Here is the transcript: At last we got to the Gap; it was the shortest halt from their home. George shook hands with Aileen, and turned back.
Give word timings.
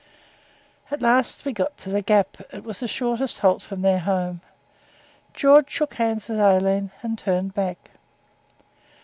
At 0.89 0.99
last 1.03 1.45
we 1.45 1.53
got 1.53 1.77
to 1.77 1.91
the 1.91 2.01
Gap; 2.01 2.41
it 2.51 2.63
was 2.63 2.79
the 2.79 2.87
shortest 2.87 3.37
halt 3.37 3.61
from 3.61 3.83
their 3.83 3.99
home. 3.99 4.41
George 5.35 5.69
shook 5.69 5.93
hands 5.93 6.27
with 6.27 6.39
Aileen, 6.39 6.89
and 7.03 7.19
turned 7.19 7.53
back. 7.53 7.91